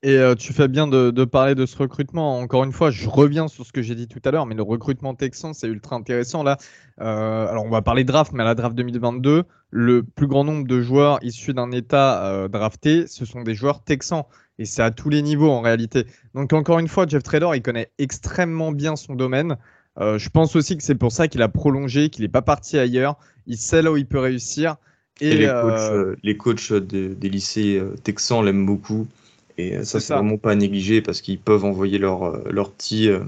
Et 0.01 0.15
euh, 0.15 0.33
tu 0.33 0.53
fais 0.53 0.69
bien 0.69 0.87
de, 0.87 1.25
parler 1.25 1.55
de 1.55 1.65
ce 1.65 1.77
recrutement. 1.77 2.39
Encore 2.39 2.63
une 2.63 2.71
fois, 2.71 2.89
je 2.89 3.09
reviens 3.09 3.49
sur 3.49 3.65
ce 3.65 3.73
que 3.73 3.81
j'ai 3.81 3.95
dit 3.95 4.07
tout 4.07 4.21
à 4.23 4.31
l'heure, 4.31 4.45
mais 4.45 4.55
le 4.55 4.63
recrutement 4.63 5.13
texan, 5.13 5.51
c'est 5.51 5.67
ultra 5.67 5.97
intéressant. 5.97 6.41
Là, 6.43 6.57
euh, 7.01 7.47
alors 7.47 7.65
on 7.65 7.69
va 7.69 7.81
parler 7.81 8.05
draft, 8.05 8.31
mais 8.31 8.43
à 8.43 8.45
la 8.45 8.55
draft 8.55 8.77
2022, 8.77 9.43
le 9.71 10.03
plus 10.03 10.27
grand 10.27 10.45
nombre 10.45 10.65
de 10.65 10.79
joueurs 10.79 11.19
issus 11.21 11.53
d'un 11.53 11.71
État 11.71 12.25
euh, 12.25 12.47
drafté, 12.47 13.07
ce 13.07 13.25
sont 13.25 13.43
des 13.43 13.55
joueurs 13.55 13.83
texans. 13.83 14.23
Et 14.57 14.65
c'est 14.65 14.83
à 14.83 14.91
tous 14.91 15.09
les 15.09 15.21
niveaux 15.21 15.51
en 15.51 15.59
réalité. 15.59 16.05
Donc 16.33 16.53
encore 16.53 16.79
une 16.79 16.87
fois, 16.87 17.07
Jeff 17.07 17.23
Trader, 17.23 17.49
il 17.55 17.61
connaît 17.61 17.91
extrêmement 17.97 18.71
bien 18.71 18.95
son 18.95 19.15
domaine. 19.15 19.57
Je 19.99 20.29
pense 20.29 20.55
aussi 20.55 20.77
que 20.77 20.83
c'est 20.83 20.95
pour 20.95 21.11
ça 21.11 21.27
qu'il 21.27 21.41
a 21.41 21.49
prolongé, 21.49 22.09
qu'il 22.09 22.23
n'est 22.23 22.29
pas 22.29 22.41
parti 22.41 22.77
ailleurs. 22.77 23.17
Il 23.47 23.57
sait 23.57 23.81
là 23.81 23.91
où 23.91 23.97
il 23.97 24.05
peut 24.05 24.19
réussir. 24.19 24.77
Et, 25.21 25.35
les 25.35 25.47
coachs, 25.47 26.17
les 26.23 26.37
coachs 26.37 26.73
des 26.73 27.29
lycées 27.29 27.81
texans 28.03 28.43
l'aiment 28.43 28.65
beaucoup. 28.65 29.07
Et 29.57 29.77
euh, 29.77 29.83
ça, 29.83 29.99
c'est 29.99 30.13
vraiment 30.13 30.37
pas 30.37 30.51
à 30.51 30.55
négliger 30.55 31.01
parce 31.01 31.21
qu'ils 31.21 31.39
peuvent 31.39 31.65
envoyer 31.65 31.97
leur, 31.97 32.23
euh, 32.23 32.43
leur 32.49 32.71
petits 32.71 33.09
euh, 33.09 33.23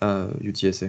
à 0.00 0.28
UTSA. 0.42 0.86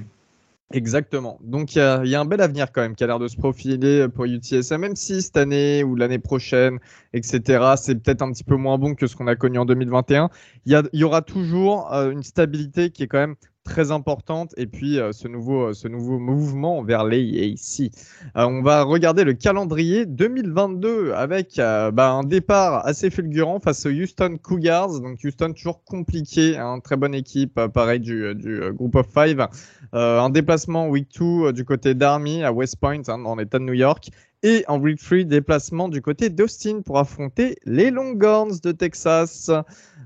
Exactement. 0.73 1.39
Donc 1.41 1.75
il 1.75 1.79
y, 1.79 1.81
a, 1.81 2.19
un 2.19 2.25
bel 2.25 2.41
avenir 2.41 2.73
quand 2.73 2.81
même 2.81 2.93
qui 2.93 3.01
a 3.01 3.07
l'air 3.07 3.19
de 3.19 3.29
se 3.29 3.37
profiler 3.37 4.05
pour 4.09 4.25
UTSA, 4.25 4.77
même 4.77 4.97
si 4.97 5.21
cette 5.21 5.37
année 5.37 5.81
ou 5.81 5.95
l'année 5.95 6.19
prochaine, 6.19 6.79
etc., 7.13 7.75
c'est 7.77 7.95
peut-être 7.95 8.21
un 8.21 8.33
petit 8.33 8.43
peu 8.43 8.57
moins 8.57 8.77
bon 8.77 8.93
que 8.93 9.07
ce 9.07 9.15
qu'on 9.15 9.27
a 9.27 9.37
connu 9.37 9.59
en 9.59 9.65
2021. 9.65 10.29
Il 10.65 10.73
y, 10.73 10.97
y 10.97 11.03
aura 11.05 11.21
toujours 11.21 11.87
une 11.93 12.21
stabilité 12.21 12.89
qui 12.89 13.03
est 13.03 13.07
quand 13.07 13.19
même 13.19 13.35
très 13.67 13.91
importante 13.91 14.53
et 14.57 14.65
puis 14.65 14.97
euh, 14.97 15.11
ce, 15.11 15.27
nouveau, 15.27 15.67
euh, 15.67 15.73
ce 15.73 15.87
nouveau 15.87 16.19
mouvement 16.19 16.81
vers 16.83 17.03
l'AAC. 17.03 17.91
Euh, 18.37 18.45
on 18.45 18.63
va 18.63 18.83
regarder 18.83 19.25
le 19.25 19.33
calendrier 19.33 20.05
2022 20.05 21.11
avec 21.11 21.57
bah, 21.57 22.11
un 22.11 22.23
départ 22.23 22.85
assez 22.85 23.09
fulgurant 23.09 23.59
face 23.59 23.85
aux 23.85 23.89
Houston 23.89 24.37
Cougars. 24.41 24.99
Donc 25.01 25.19
Houston 25.23 25.53
toujours 25.53 25.83
compliqué, 25.83 26.57
hein, 26.57 26.79
très 26.83 26.95
bonne 26.95 27.13
équipe, 27.13 27.59
pareil 27.73 27.99
du, 27.99 28.33
du 28.35 28.61
Group 28.73 28.95
of 28.95 29.07
Five. 29.13 29.45
un 29.93 30.29
déplacement 30.29 30.87
week 30.87 31.09
2 31.19 31.51
du 31.51 31.65
côté 31.65 31.93
d'Army 31.93 32.43
à 32.43 32.53
West 32.53 32.77
Point 32.79 33.01
hein, 33.07 33.19
dans 33.19 33.35
l'État 33.35 33.59
de 33.59 33.65
New 33.65 33.73
York. 33.73 34.09
Et 34.43 34.63
en 34.67 34.79
week 34.79 34.99
3, 34.99 35.23
déplacement 35.23 35.89
du 35.89 36.01
côté 36.01 36.29
d'Austin 36.29 36.81
pour 36.81 36.99
affronter 36.99 37.57
les 37.65 37.89
Longhorns 37.89 38.59
de 38.63 38.71
Texas. 38.71 39.49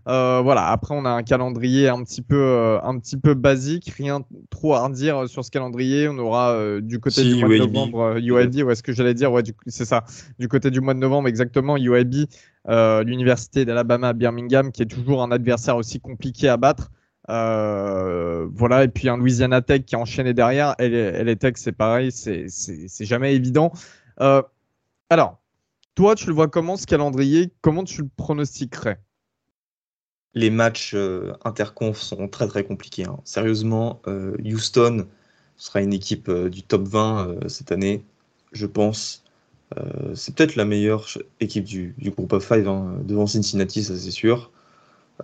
Euh, 0.08 0.42
voilà, 0.42 0.68
après 0.70 0.96
on 0.96 1.06
a 1.06 1.10
un 1.10 1.22
calendrier 1.22 1.88
un 1.88 2.04
petit 2.04 2.24
peu, 2.24 2.42
euh, 2.42 2.82
un 2.82 2.98
petit 2.98 3.18
peu 3.18 3.36
basique, 3.36 3.94
rien 3.96 4.24
trop 4.50 4.74
à 4.74 4.86
redire 4.86 5.28
sur 5.28 5.46
ce 5.46 5.52
calendrier. 5.52 6.08
On 6.08 6.18
aura 6.18 6.54
euh, 6.54 6.82
du 6.82 7.00
côté 7.00 7.24
du 7.24 7.36
mois 7.36 7.50
de 7.50 7.58
novembre 7.58 8.18
UAB, 8.20 8.56
ou 8.66 8.72
est-ce 8.72 8.82
que 8.82 8.94
j'allais 8.94 9.14
dire, 9.14 9.32
ouais, 9.32 9.44
c'est 9.68 9.86
ça, 9.86 10.06
du 10.40 10.48
côté 10.48 10.72
du 10.72 10.82
mois 10.82 10.94
de 10.94 11.00
novembre 11.00 11.28
exactement, 11.28 11.78
UAB, 11.78 12.26
l'université 13.06 13.66
d'Alabama 13.66 14.14
Birmingham, 14.14 14.72
qui 14.72 14.82
est 14.82 14.88
toujours 14.88 15.22
un 15.22 15.32
adversaire 15.32 15.76
aussi 15.76 16.00
compliqué 16.00 16.48
à 16.48 16.58
battre. 16.58 16.90
voilà, 17.28 18.84
et 18.86 18.88
puis 18.88 19.08
un 19.08 19.18
Louisiana 19.18 19.62
Tech 19.62 19.84
qui 19.86 19.96
a 19.96 20.00
enchaîné 20.00 20.34
derrière. 20.34 20.74
Et 20.80 20.90
les, 21.24 21.36
Tech, 21.36 21.54
c'est 21.58 21.74
pareil, 21.74 22.12
c'est 22.12 23.06
jamais 23.06 23.36
évident. 23.36 23.72
Alors, 25.10 25.42
toi, 25.96 26.16
tu 26.16 26.28
le 26.28 26.34
vois 26.34 26.48
comment 26.48 26.78
ce 26.78 26.86
calendrier? 26.86 27.52
Comment 27.62 27.84
tu 27.84 28.02
le 28.04 28.10
pronostiquerais? 28.16 29.02
Les 30.34 30.50
matchs 30.50 30.94
euh, 30.94 31.34
interconf 31.44 32.00
sont 32.00 32.30
très 32.30 32.48
très 32.48 32.64
compliqués. 32.64 33.04
Hein. 33.04 33.20
Sérieusement, 33.26 34.02
euh, 34.08 34.38
Houston 34.46 35.08
sera 35.58 35.82
une 35.82 35.94
équipe 35.94 36.30
euh, 36.30 36.50
du 36.50 36.64
top 36.64 36.88
20 36.88 37.50
cette 37.50 37.72
année, 37.74 38.06
je 38.54 38.66
pense. 38.66 39.24
c'est 40.16 40.36
peut-être 40.36 40.56
la 40.56 40.66
meilleure 40.66 41.08
équipe 41.40 41.66
du, 41.66 41.96
groupe 42.00 42.34
of 42.34 42.46
5 42.46 42.66
hein, 42.68 43.00
devant 43.04 43.28
Cincinnati, 43.28 43.84
ça 43.84 43.98
c'est 43.98 44.12
sûr. 44.12 44.52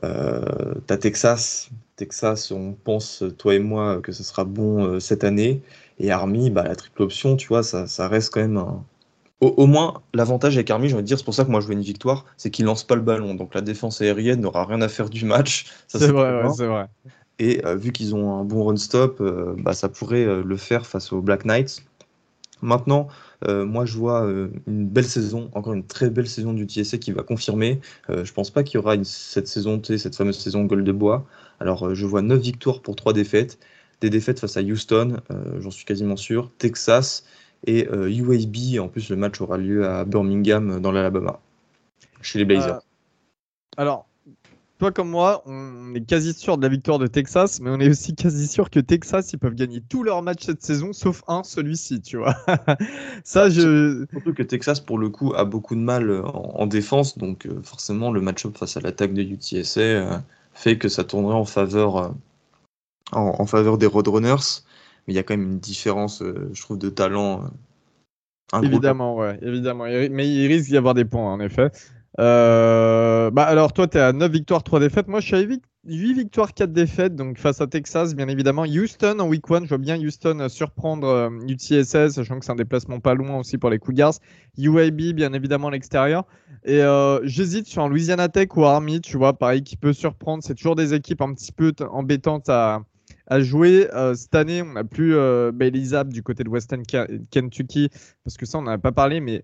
T'as 0.01 0.97
Texas. 0.97 1.69
Texas, 1.95 2.51
on 2.51 2.73
pense, 2.73 3.23
toi 3.37 3.55
et 3.55 3.59
moi, 3.59 3.99
que 4.01 4.11
ce 4.11 4.23
sera 4.23 4.43
bon 4.43 4.99
cette 4.99 5.23
année. 5.23 5.61
Et 5.99 6.11
Army, 6.11 6.49
bah, 6.51 6.63
la 6.63 6.75
triple 6.75 7.01
option, 7.01 7.35
tu 7.35 7.47
vois, 7.47 7.63
ça, 7.63 7.87
ça 7.87 8.07
reste 8.07 8.31
quand 8.33 8.41
même 8.41 8.57
un, 8.57 8.83
au, 9.39 9.67
moins, 9.67 10.01
l'avantage 10.15 10.55
avec 10.55 10.71
Army, 10.71 10.89
je 10.89 10.95
envie 10.95 11.03
de 11.03 11.07
dire, 11.07 11.19
c'est 11.19 11.25
pour 11.25 11.35
ça 11.35 11.45
que 11.45 11.51
moi 11.51 11.61
je 11.61 11.67
veux 11.67 11.73
une 11.73 11.81
victoire, 11.81 12.25
c'est 12.37 12.49
qu'il 12.49 12.65
lance 12.65 12.83
pas 12.83 12.95
le 12.95 13.01
ballon. 13.01 13.35
Donc 13.35 13.53
la 13.53 13.61
défense 13.61 14.01
aérienne 14.01 14.41
n'aura 14.41 14.65
rien 14.65 14.81
à 14.81 14.87
faire 14.87 15.09
du 15.09 15.25
match. 15.25 15.67
C'est 15.87 16.07
vrai, 16.07 16.43
c'est 16.55 16.65
vrai. 16.65 16.87
Et 17.39 17.63
euh, 17.63 17.75
vu 17.75 17.91
qu'ils 17.91 18.15
ont 18.15 18.39
un 18.39 18.43
bon 18.43 18.65
run-stop, 18.65 19.21
euh, 19.21 19.53
bah, 19.59 19.73
ça 19.73 19.89
pourrait 19.89 20.25
euh, 20.25 20.41
le 20.43 20.57
faire 20.57 20.87
face 20.87 21.13
aux 21.13 21.21
Black 21.21 21.45
Knights. 21.45 21.83
Maintenant, 22.63 23.07
moi 23.45 23.85
je 23.85 23.97
vois 23.97 24.21
une 24.67 24.87
belle 24.87 25.05
saison, 25.05 25.49
encore 25.53 25.73
une 25.73 25.85
très 25.85 26.09
belle 26.09 26.27
saison 26.27 26.53
du 26.53 26.65
TSA 26.65 26.97
qui 26.97 27.11
va 27.11 27.23
confirmer. 27.23 27.79
je 28.09 28.31
pense 28.33 28.49
pas 28.49 28.63
qu'il 28.63 28.75
y 28.75 28.77
aura 28.77 28.95
cette 29.03 29.47
saison, 29.47 29.81
cette 29.83 30.15
fameuse 30.15 30.37
saison 30.37 30.65
Gold 30.65 30.85
de 30.85 30.91
Bois. 30.91 31.25
Alors 31.59 31.93
je 31.93 32.05
vois 32.05 32.21
9 32.21 32.39
victoires 32.39 32.81
pour 32.81 32.95
3 32.95 33.13
défaites. 33.13 33.59
Des 34.01 34.09
défaites 34.09 34.39
face 34.39 34.57
à 34.57 34.61
Houston, 34.61 35.17
j'en 35.59 35.71
suis 35.71 35.85
quasiment 35.85 36.17
sûr. 36.17 36.51
Texas 36.57 37.23
et 37.65 37.87
UAB. 37.87 38.55
Euh, 38.75 38.79
en 38.79 38.87
plus, 38.87 39.09
le 39.09 39.15
match 39.15 39.41
aura 39.41 39.57
lieu 39.57 39.87
à 39.87 40.05
Birmingham, 40.05 40.79
dans 40.79 40.91
l'Alabama, 40.91 41.39
chez 42.21 42.39
les 42.39 42.45
Blazers. 42.45 42.75
Euh, 42.75 42.79
alors, 43.77 44.06
toi 44.77 44.91
comme 44.91 45.09
moi, 45.09 45.43
on 45.45 45.93
est 45.95 46.05
quasi 46.05 46.33
sûr 46.33 46.57
de 46.57 46.63
la 46.63 46.69
victoire 46.69 46.99
de 46.99 47.07
Texas, 47.07 47.59
mais 47.59 47.69
on 47.69 47.79
est 47.79 47.89
aussi 47.89 48.15
quasi 48.15 48.47
sûr 48.47 48.69
que 48.69 48.79
Texas, 48.79 49.33
ils 49.33 49.39
peuvent 49.39 49.55
gagner 49.55 49.81
tous 49.81 50.03
leurs 50.03 50.21
matchs 50.21 50.45
cette 50.45 50.63
saison, 50.63 50.93
sauf 50.93 51.23
un, 51.27 51.43
celui-ci, 51.43 52.01
tu 52.01 52.17
vois. 52.17 52.35
Ça, 53.23 53.49
je... 53.49 54.05
Surtout 54.11 54.33
que 54.33 54.43
Texas, 54.43 54.79
pour 54.79 54.97
le 54.97 55.09
coup, 55.09 55.33
a 55.35 55.45
beaucoup 55.45 55.75
de 55.75 55.81
mal 55.81 56.21
en, 56.25 56.67
défense, 56.67 57.17
donc 57.17 57.45
euh, 57.45 57.61
forcément, 57.63 58.11
le 58.11 58.21
match-up 58.21 58.57
face 58.57 58.77
à 58.77 58.81
l'attaque 58.81 59.13
de 59.13 59.23
UTSA 59.23 60.23
fait 60.53 60.77
que 60.77 60.89
ça 60.89 61.03
tournerait 61.03 61.35
en 61.35 61.45
faveur, 61.45 62.15
en, 63.11 63.45
faveur 63.45 63.77
des 63.77 63.85
Roadrunners 63.85 64.63
mais 65.07 65.13
il 65.13 65.15
y 65.15 65.19
a 65.19 65.23
quand 65.23 65.37
même 65.37 65.53
une 65.53 65.59
différence, 65.59 66.21
euh, 66.21 66.49
je 66.51 66.61
trouve, 66.61 66.77
de 66.77 66.89
talent. 66.89 67.45
Euh, 68.53 68.61
évidemment, 68.61 69.15
ouais, 69.15 69.39
évidemment. 69.41 69.85
Mais 69.85 70.27
il 70.27 70.47
risque 70.47 70.69
d'y 70.69 70.77
avoir 70.77 70.93
des 70.93 71.05
points, 71.05 71.33
en 71.33 71.39
effet. 71.39 71.71
Euh, 72.19 73.29
bah 73.31 73.43
alors, 73.43 73.73
toi, 73.73 73.87
tu 73.87 73.97
es 73.97 74.01
à 74.01 74.13
9 74.13 74.31
victoires, 74.31 74.63
3 74.63 74.79
défaites. 74.79 75.07
Moi, 75.07 75.19
je 75.19 75.27
suis 75.27 75.35
à 75.35 75.39
8, 75.39 75.63
victoires, 75.85 76.53
4 76.53 76.71
défaites. 76.71 77.15
Donc, 77.15 77.37
face 77.37 77.61
à 77.61 77.67
Texas, 77.67 78.15
bien 78.15 78.27
évidemment. 78.27 78.63
Houston 78.63 79.19
en 79.19 79.27
week 79.27 79.43
1, 79.49 79.63
je 79.63 79.69
vois 79.69 79.77
bien 79.77 79.97
Houston 79.97 80.47
surprendre 80.49 81.31
UTSS, 81.47 82.09
sachant 82.09 82.39
que 82.39 82.45
c'est 82.45 82.51
un 82.51 82.55
déplacement 82.55 82.99
pas 82.99 83.13
loin 83.13 83.37
aussi 83.39 83.57
pour 83.57 83.69
les 83.69 83.79
Cougars. 83.79 84.15
UAB, 84.57 85.13
bien 85.13 85.33
évidemment, 85.33 85.67
à 85.67 85.71
l'extérieur. 85.71 86.25
Et 86.65 86.81
j'hésite 87.23 87.67
sur 87.67 87.83
un 87.83 87.89
Louisiana 87.89 88.29
Tech 88.29 88.49
ou 88.55 88.65
Army, 88.65 89.01
tu 89.01 89.17
vois, 89.17 89.37
pareil, 89.37 89.63
qui 89.63 89.77
peut 89.77 89.93
surprendre. 89.93 90.43
C'est 90.43 90.55
toujours 90.55 90.75
des 90.75 90.93
équipes 90.93 91.21
un 91.21 91.33
petit 91.33 91.51
peu 91.51 91.71
embêtantes 91.91 92.49
à, 92.49 92.81
à 93.27 93.41
jouer. 93.41 93.87
Euh, 93.93 94.15
cette 94.15 94.35
année, 94.35 94.61
on 94.61 94.73
n'a 94.73 94.83
plus 94.83 95.15
euh, 95.15 95.51
Bailey 95.53 96.03
du 96.05 96.23
côté 96.23 96.43
de 96.43 96.49
Western 96.49 96.83
Kentucky, 97.29 97.89
parce 98.23 98.37
que 98.37 98.45
ça, 98.45 98.57
on 98.57 98.63
n'en 98.63 98.71
a 98.71 98.77
pas 98.77 98.91
parlé, 98.91 99.19
mais 99.19 99.43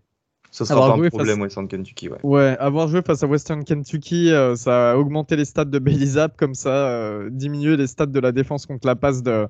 Ça 0.53 0.65
sera 0.65 0.95
pas 0.95 1.03
un 1.03 1.09
problème, 1.09 1.41
Western 1.41 1.67
Kentucky. 1.67 2.09
Ouais. 2.09 2.19
ouais, 2.21 2.57
avoir 2.59 2.87
joué 2.87 3.01
face 3.01 3.23
à 3.23 3.27
Western 3.27 3.63
Kentucky, 3.63 4.29
euh, 4.29 4.55
ça 4.55 4.91
a 4.91 4.95
augmenté 4.95 5.35
les 5.35 5.45
stats 5.45 5.65
de 5.65 5.79
Bailey 5.79 6.05
Zapp, 6.05 6.37
comme 6.37 6.53
ça, 6.53 6.89
euh, 6.89 7.31
diminué 7.31 7.75
les 7.75 7.87
stats 7.87 8.05
de 8.05 8.19
la 8.19 8.31
défense 8.31 8.67
contre 8.67 8.85
la 8.85 8.95
passe 8.95 9.23
de, 9.23 9.47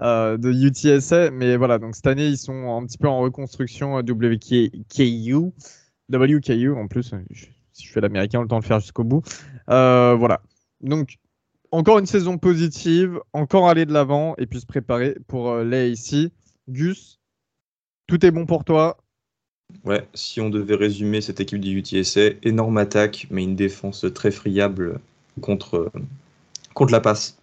euh, 0.00 0.36
de 0.36 0.52
UTSA. 0.52 1.32
Mais 1.32 1.56
voilà, 1.56 1.80
donc 1.80 1.96
cette 1.96 2.06
année, 2.06 2.28
ils 2.28 2.38
sont 2.38 2.76
un 2.76 2.86
petit 2.86 2.98
peu 2.98 3.08
en 3.08 3.18
reconstruction 3.18 3.96
WKU. 3.96 4.70
WKU 6.12 6.72
en 6.72 6.86
plus. 6.86 7.12
si 7.72 7.86
je 7.88 7.92
fais 7.92 8.00
l'américain, 8.00 8.38
on 8.38 8.42
le 8.42 8.48
temps 8.48 8.58
de 8.58 8.62
le 8.62 8.68
faire 8.68 8.78
jusqu'au 8.78 9.02
bout. 9.02 9.22
voilà. 9.66 10.40
Donc, 10.82 11.16
encore 11.72 11.98
une 11.98 12.06
saison 12.06 12.38
positive, 12.38 13.18
encore 13.32 13.68
aller 13.68 13.86
de 13.86 13.92
l'avant 13.92 14.36
et 14.38 14.46
puis 14.46 14.60
se 14.60 14.66
préparer 14.66 15.16
pour 15.26 15.56
l'AAC. 15.56 16.30
Gus, 16.68 17.18
tout 18.06 18.24
est 18.24 18.30
bon 18.30 18.46
pour 18.46 18.64
toi 18.64 19.03
Ouais, 19.84 20.06
si 20.14 20.40
on 20.40 20.50
devait 20.50 20.76
résumer 20.76 21.20
cette 21.20 21.40
équipe 21.40 21.60
du 21.60 21.78
UTSA, 21.78 22.30
énorme 22.42 22.78
attaque, 22.78 23.26
mais 23.30 23.42
une 23.42 23.56
défense 23.56 24.06
très 24.14 24.30
friable 24.30 25.00
contre, 25.40 25.90
contre 26.74 26.92
la 26.92 27.00
passe. 27.00 27.38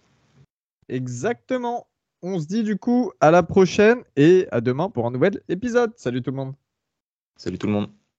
Exactement. 0.88 1.86
On 2.22 2.38
se 2.38 2.46
dit 2.46 2.62
du 2.62 2.76
coup 2.76 3.12
à 3.20 3.30
la 3.30 3.42
prochaine 3.42 4.02
et 4.16 4.46
à 4.52 4.60
demain 4.60 4.88
pour 4.88 5.06
un 5.06 5.10
nouvel 5.10 5.40
épisode. 5.48 5.92
Salut 5.96 6.22
tout 6.22 6.30
le 6.30 6.36
monde. 6.36 6.54
Salut 7.36 7.58
tout 7.58 7.66
le 7.66 7.72
monde. 7.72 7.88